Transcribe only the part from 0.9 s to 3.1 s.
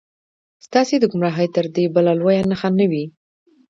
د ګمراهۍ تر دې بله لویه نښه نه وي.